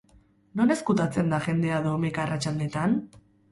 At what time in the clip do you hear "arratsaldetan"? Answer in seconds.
2.27-3.01